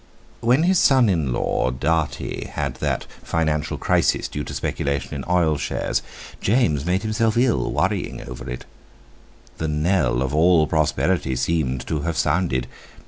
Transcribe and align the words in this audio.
When 0.39 0.63
his 0.63 0.79
son 0.79 1.09
in 1.09 1.31
law 1.31 1.69
Dartie 1.69 2.49
had 2.51 2.77
that 2.77 3.03
financial 3.21 3.77
crisis, 3.77 4.27
due 4.27 4.43
to 4.45 4.53
speculation 4.55 5.13
in 5.13 5.23
Oil 5.29 5.59
Shares, 5.59 6.01
James 6.41 6.87
made 6.87 7.03
himself 7.03 7.37
ill 7.37 7.71
worrying 7.71 8.27
over 8.27 8.49
it; 8.49 8.65
the 9.59 9.67
knell 9.67 10.23
of 10.23 10.33
all 10.33 10.65
prosperity 10.65 11.35
seemed 11.35 11.85
to 11.85 11.99
have 12.01 12.17
sounded. 12.17 12.65